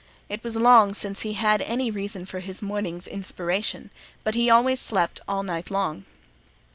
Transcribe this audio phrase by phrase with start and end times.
[0.29, 3.91] It was long since he had any reason for his morning's inspiration,
[4.23, 6.05] but he always slept all night long.